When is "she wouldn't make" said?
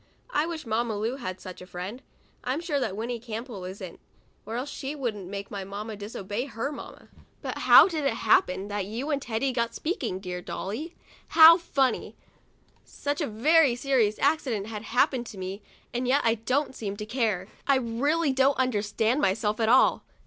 4.71-5.51